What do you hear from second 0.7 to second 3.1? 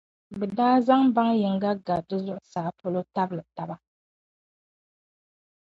zaŋ ban’ yini ga di zuɣusaa polo